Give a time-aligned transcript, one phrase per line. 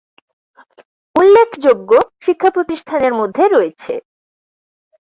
[1.15, 1.91] উল্লেখযোগ্য
[2.25, 3.93] শিক্ষাপ্রতিষ্ঠানের মধ্যে রয়েছে;